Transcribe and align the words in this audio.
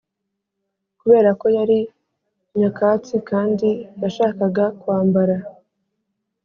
kubera 0.99 1.29
ko 1.39 1.45
yari 1.57 1.79
nyakatsi 2.59 3.15
kandi 3.29 3.69
yashakaga 4.01 4.65
kwambara, 4.79 5.35